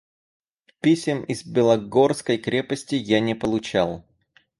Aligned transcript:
Писем 0.79 1.21
из 1.25 1.45
Белогорской 1.45 2.39
крепости 2.39 2.95
я 2.95 3.19
не 3.19 3.35
получал. 3.35 4.03